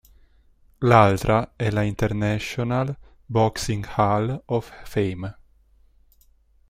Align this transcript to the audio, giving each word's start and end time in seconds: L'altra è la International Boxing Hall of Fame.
L'altra 0.79 1.53
è 1.55 1.69
la 1.69 1.83
International 1.83 2.97
Boxing 3.23 3.85
Hall 3.97 4.41
of 4.47 4.71
Fame. 4.83 5.37